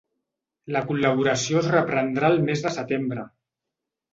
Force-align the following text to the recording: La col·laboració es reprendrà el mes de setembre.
La 0.75 0.81
col·laboració 0.91 1.61
es 1.61 1.69
reprendrà 1.75 2.33
el 2.35 2.41
mes 2.49 2.65
de 2.67 2.73
setembre. 2.79 3.29